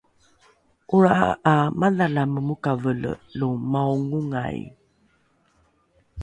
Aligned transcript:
’olra’a 0.95 1.29
’a 1.51 1.53
madhalame 1.79 2.39
mokavole 2.47 3.11
lo 3.37 3.47
maongongai 3.71 4.61